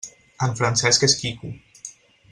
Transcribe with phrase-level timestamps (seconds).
[0.45, 1.53] En Francesc és quico.